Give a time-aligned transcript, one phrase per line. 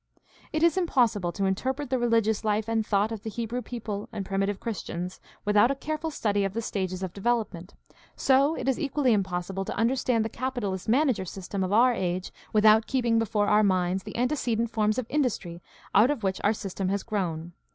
[0.51, 4.25] —It is impossible to interpret the religious life and thought of the Hebrew people and
[4.25, 7.75] primitive Christians without a careful study of the stages of development;
[8.15, 12.87] so it is equally impossible to understand the capitalist manager system of our age without
[12.87, 15.61] keeping before our minds the ante cedent forms of industry
[15.93, 17.53] out of which our system has grown.